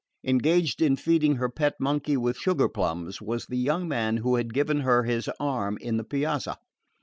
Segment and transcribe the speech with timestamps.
[0.23, 4.51] Engaged in feeding her pet monkey with sugar plums was the young man who had
[4.51, 6.57] given her his arm in the Piazza.